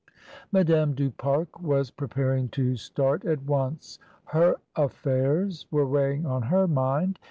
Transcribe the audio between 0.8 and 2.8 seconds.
du Pare was preparing to